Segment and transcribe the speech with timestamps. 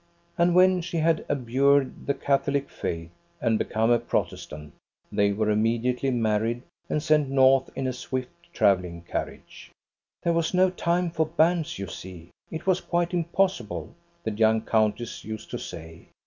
[0.35, 4.73] And when she had abjured the Catholic faith and become a Protestant,
[5.11, 9.69] they were immediately married and sent north in a swift travel ling carriage."
[10.23, 12.31] There was no time for banns, you see.
[12.49, 13.93] It was quite impossible,"
[14.23, 16.07] the young countess used to say.